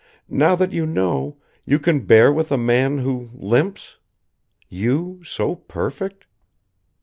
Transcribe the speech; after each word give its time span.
Now 0.31 0.55
that 0.55 0.71
you 0.71 0.87
know, 0.87 1.37
can 1.69 1.95
you 1.97 2.01
bear 2.01 2.33
with 2.33 2.51
a 2.51 2.57
man 2.57 2.97
who 2.97 3.29
limps? 3.35 3.97
You, 4.67 5.21
so 5.23 5.53
perfect?" 5.53 6.25